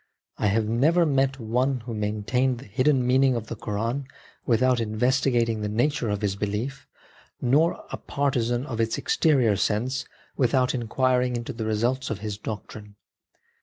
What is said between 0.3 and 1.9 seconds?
I have never met one